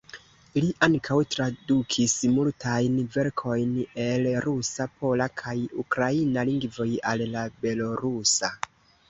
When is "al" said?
7.13-7.25